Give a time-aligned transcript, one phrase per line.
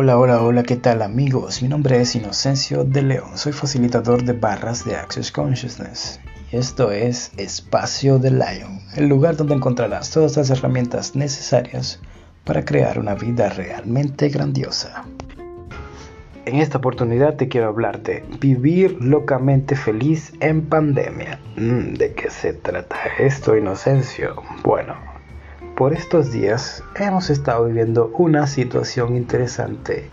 [0.00, 1.60] Hola, hola, hola, ¿qué tal amigos?
[1.60, 6.20] Mi nombre es Inocencio de León, soy facilitador de barras de Access Consciousness
[6.52, 11.98] y esto es Espacio de Lion, el lugar donde encontrarás todas las herramientas necesarias
[12.44, 15.04] para crear una vida realmente grandiosa.
[16.44, 21.40] En esta oportunidad te quiero hablar de vivir locamente feliz en pandemia.
[21.56, 24.44] Mm, ¿De qué se trata esto, Inocencio?
[24.62, 24.94] Bueno,
[25.78, 30.10] por estos días hemos estado viviendo una situación interesante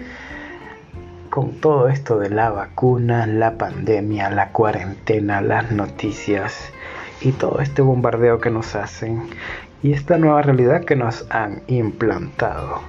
[1.31, 6.69] con todo esto de la vacuna, la pandemia, la cuarentena, las noticias
[7.19, 9.23] y todo este bombardeo que nos hacen
[9.81, 12.81] y esta nueva realidad que nos han implantado.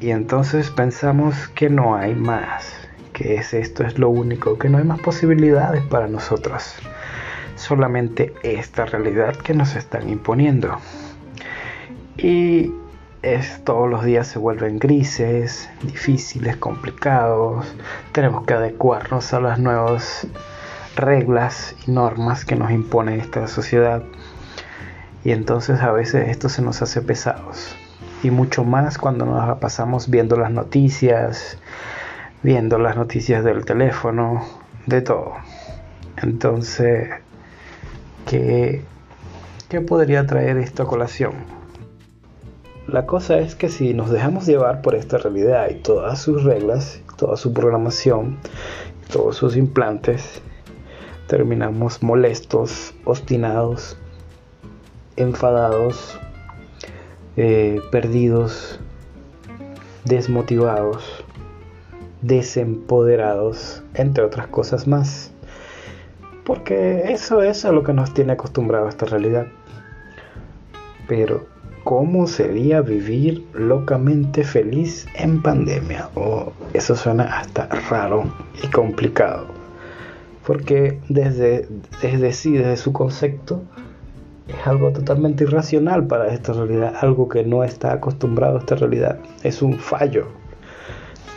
[0.00, 2.74] Y entonces pensamos que no hay más,
[3.14, 6.74] que es esto es lo único, que no hay más posibilidades para nosotros.
[7.56, 10.78] Solamente esta realidad que nos están imponiendo.
[12.16, 12.72] Y
[13.22, 17.66] es, todos los días se vuelven grises, difíciles, complicados.
[18.12, 20.26] Tenemos que adecuarnos a las nuevas
[20.96, 24.02] reglas y normas que nos impone esta sociedad.
[25.24, 27.74] Y entonces a veces esto se nos hace pesados
[28.24, 31.58] y mucho más cuando nos pasamos viendo las noticias,
[32.42, 34.42] viendo las noticias del teléfono,
[34.86, 35.34] de todo.
[36.16, 37.10] Entonces,
[38.26, 38.82] ¿qué,
[39.68, 41.63] qué podría traer esta colación?
[42.86, 47.00] La cosa es que si nos dejamos llevar por esta realidad y todas sus reglas,
[47.16, 48.36] toda su programación,
[49.10, 50.42] todos sus implantes,
[51.26, 53.96] terminamos molestos, obstinados,
[55.16, 56.20] enfadados,
[57.36, 58.78] eh, perdidos,
[60.04, 61.24] desmotivados,
[62.20, 65.32] desempoderados, entre otras cosas más.
[66.44, 69.46] Porque eso es a lo que nos tiene acostumbrado esta realidad.
[71.08, 71.53] Pero,
[71.84, 76.08] ¿cómo sería vivir locamente feliz en pandemia?
[76.14, 78.24] Oh, eso suena hasta raro
[78.62, 79.46] y complicado.
[80.46, 81.68] Porque desde,
[82.00, 83.62] desde sí, desde su concepto,
[84.48, 89.18] es algo totalmente irracional para esta realidad, algo que no está acostumbrado a esta realidad,
[89.42, 90.28] es un fallo.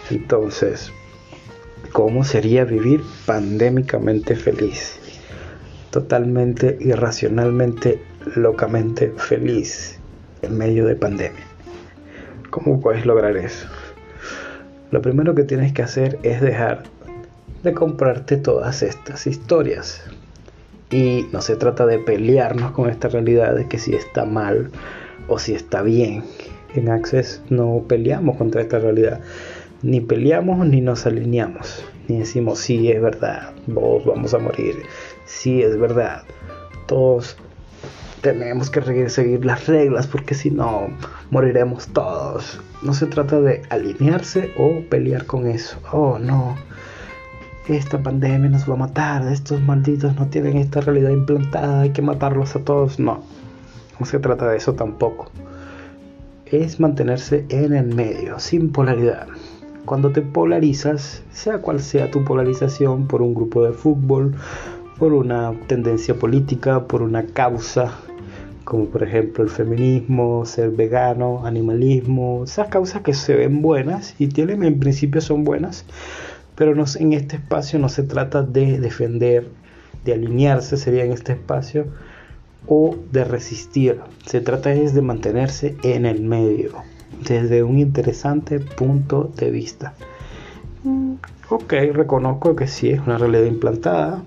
[0.10, 0.92] Entonces,
[1.92, 4.98] ¿cómo sería vivir pandémicamente feliz?
[5.92, 8.02] Totalmente irracionalmente,
[8.36, 9.98] locamente feliz
[10.42, 11.44] en medio de pandemia.
[12.50, 13.68] ¿Cómo puedes lograr eso?
[14.92, 16.84] Lo primero que tienes que hacer es dejar
[17.64, 20.02] de comprarte todas estas historias,
[20.90, 24.70] y no se trata de pelearnos con esta realidad de que si está mal
[25.28, 26.24] o si está bien.
[26.76, 29.20] En Access no peleamos contra esta realidad.
[29.82, 31.84] Ni peleamos ni nos alineamos.
[32.08, 34.78] Ni decimos, sí, es verdad, vos vamos a morir.
[35.26, 36.24] Sí, es verdad.
[36.86, 37.38] Todos
[38.34, 40.90] tenemos que seguir las reglas porque si no,
[41.32, 42.60] moriremos todos.
[42.82, 45.80] No se trata de alinearse o pelear con eso.
[45.92, 46.56] Oh, no
[47.76, 52.02] esta pandemia nos va a matar, estos malditos no tienen esta realidad implantada, hay que
[52.02, 53.00] matarlos a todos.
[53.00, 53.24] No,
[54.00, 55.30] no se trata de eso tampoco.
[56.46, 59.28] Es mantenerse en el medio, sin polaridad.
[59.86, 64.36] Cuando te polarizas, sea cual sea tu polarización por un grupo de fútbol,
[64.98, 67.94] por una tendencia política, por una causa,
[68.68, 74.28] como por ejemplo el feminismo, ser vegano, animalismo, esas causas que se ven buenas y
[74.28, 75.86] tienen en principio son buenas,
[76.56, 79.48] pero en este espacio no se trata de defender,
[80.04, 81.86] de alinearse, sería en este espacio,
[82.68, 84.02] o de resistir.
[84.26, 86.72] Se trata es de mantenerse en el medio,
[87.26, 89.94] desde un interesante punto de vista.
[90.84, 91.14] Mm,
[91.50, 94.24] ok, reconozco que sí es una realidad implantada.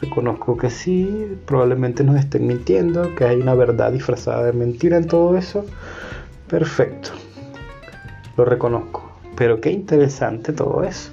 [0.00, 5.08] Reconozco que sí, probablemente nos estén mintiendo, que hay una verdad disfrazada de mentira en
[5.08, 5.64] todo eso.
[6.48, 7.10] Perfecto,
[8.36, 9.10] lo reconozco.
[9.36, 11.10] Pero qué interesante todo eso.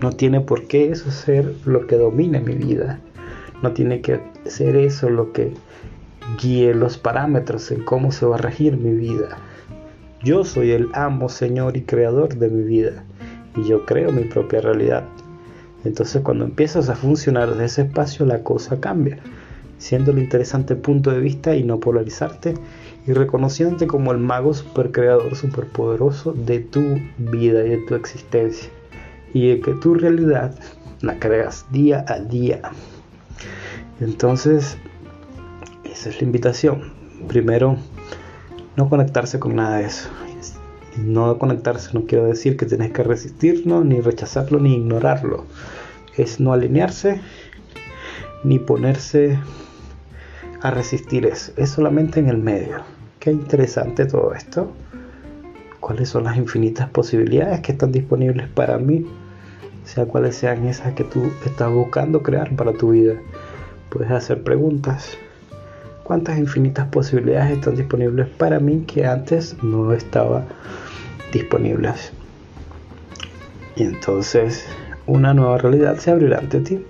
[0.00, 3.00] No tiene por qué eso ser lo que domine mi vida.
[3.62, 5.54] No tiene que ser eso lo que
[6.40, 9.38] guíe los parámetros en cómo se va a regir mi vida.
[10.22, 13.04] Yo soy el amo, señor y creador de mi vida.
[13.56, 15.04] Y yo creo mi propia realidad.
[15.84, 19.18] Entonces cuando empiezas a funcionar desde ese espacio la cosa cambia.
[19.78, 22.54] Siendo el interesante punto de vista y no polarizarte
[23.06, 28.70] y reconociéndote como el mago supercreador superpoderoso de tu vida y de tu existencia
[29.34, 30.54] y de que tu realidad
[31.00, 32.62] la creas día a día.
[34.00, 34.78] Entonces,
[35.84, 36.92] esa es la invitación.
[37.28, 37.76] Primero,
[38.76, 40.08] no conectarse con nada de eso.
[40.96, 45.44] No conectarse no quiero decir que tienes que resistirlo, ni rechazarlo, ni ignorarlo.
[46.16, 47.20] Es no alinearse,
[48.44, 49.38] ni ponerse
[50.60, 51.26] a resistir.
[51.26, 52.82] Es solamente en el medio.
[53.18, 54.70] Qué interesante todo esto
[55.84, 59.06] cuáles son las infinitas posibilidades que están disponibles para mí,
[59.84, 63.16] sea cuáles sean esas que tú estás buscando crear para tu vida.
[63.90, 65.18] Puedes hacer preguntas.
[66.02, 70.46] ¿Cuántas infinitas posibilidades están disponibles para mí que antes no estaban
[71.34, 72.12] disponibles?
[73.76, 74.64] Y entonces
[75.06, 76.84] una nueva realidad se abrirá ante ti.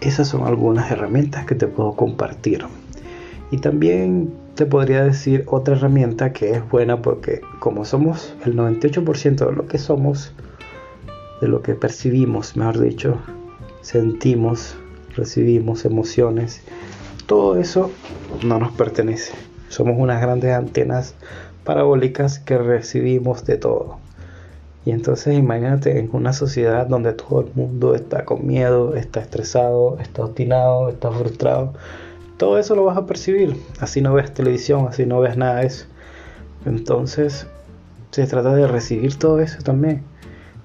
[0.00, 2.64] Esas son algunas herramientas que te puedo compartir.
[3.50, 9.46] Y también te podría decir otra herramienta que es buena porque como somos el 98%
[9.46, 10.32] de lo que somos,
[11.40, 13.18] de lo que percibimos, mejor dicho,
[13.82, 14.76] sentimos,
[15.14, 16.62] recibimos emociones,
[17.26, 17.90] todo eso
[18.44, 19.34] no nos pertenece.
[19.68, 21.14] Somos unas grandes antenas
[21.64, 23.98] parabólicas que recibimos de todo.
[24.84, 29.98] Y entonces imagínate en una sociedad donde todo el mundo está con miedo, está estresado,
[30.00, 31.72] está obstinado, está frustrado.
[32.36, 33.56] Todo eso lo vas a percibir.
[33.80, 35.86] Así no ves televisión, así no ves nada de eso.
[36.66, 37.46] Entonces
[38.10, 40.02] se trata de recibir todo eso también.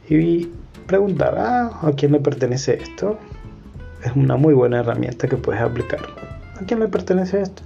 [0.09, 0.49] Y
[0.87, 3.19] preguntar, ah, ¿a quién le pertenece esto?
[4.03, 5.99] Es una muy buena herramienta que puedes aplicar.
[6.59, 7.61] ¿A quién le pertenece esto?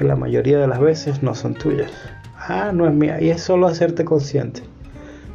[0.00, 1.92] Que la mayoría de las veces no son tuyas.
[2.38, 3.20] Ah, no es mía.
[3.20, 4.62] Y es solo hacerte consciente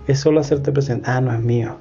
[0.07, 1.09] es solo hacerte presente.
[1.09, 1.77] Ah, no es mío.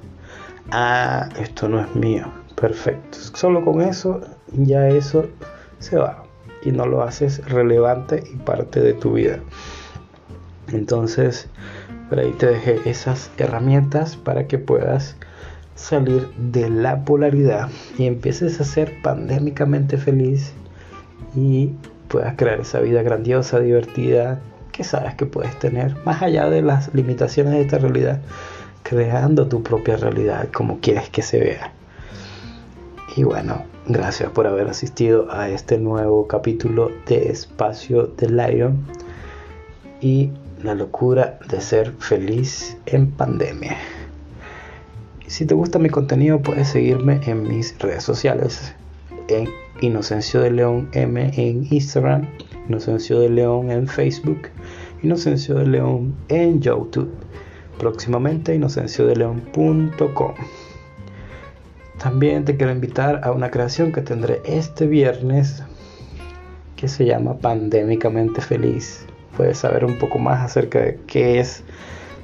[0.71, 2.31] Ah, esto no es mío.
[2.59, 3.17] Perfecto.
[3.33, 4.21] Solo con eso,
[4.53, 5.25] ya eso
[5.79, 6.23] se va.
[6.63, 9.39] Y no lo haces relevante y parte de tu vida.
[10.71, 11.47] Entonces,
[12.09, 15.15] por ahí te dejé esas herramientas para que puedas
[15.75, 20.53] salir de la polaridad y empieces a ser pandémicamente feliz
[21.35, 21.73] y
[22.15, 24.39] puedas crear esa vida grandiosa, divertida,
[24.71, 28.21] que sabes que puedes tener, más allá de las limitaciones de esta realidad,
[28.83, 31.73] creando tu propia realidad como quieres que se vea.
[33.17, 38.85] Y bueno, gracias por haber asistido a este nuevo capítulo de Espacio de Lion
[39.99, 40.31] y
[40.63, 43.75] la locura de ser feliz en pandemia.
[45.27, 48.73] Si te gusta mi contenido, puedes seguirme en mis redes sociales
[49.27, 49.49] en
[49.81, 52.27] Inocencio de León M en Instagram,
[52.67, 54.49] Inocencio de León en Facebook
[55.05, 57.13] Inocencio de León en YouTube.
[57.77, 60.33] Próximamente inocenciodeleón.com.
[62.01, 65.63] También te quiero invitar a una creación que tendré este viernes
[66.75, 69.05] que se llama Pandémicamente Feliz.
[69.37, 71.63] Puedes saber un poco más acerca de qué es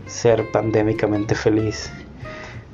[0.07, 1.91] ser pandémicamente feliz.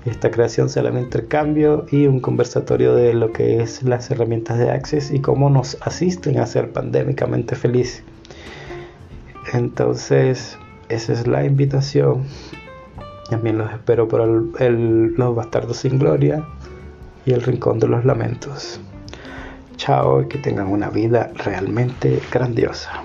[0.08, 4.72] Esta creación será un intercambio y un conversatorio de lo que es las herramientas de
[4.72, 8.04] Access y cómo nos asisten a ser pandémicamente feliz.
[9.52, 10.58] Entonces,
[10.88, 12.24] esa es la invitación.
[13.30, 14.22] También los espero por
[14.60, 16.48] el, Los Bastardos sin Gloria
[17.26, 18.80] y el Rincón de los Lamentos.
[19.76, 23.04] Chao y que tengan una vida realmente grandiosa.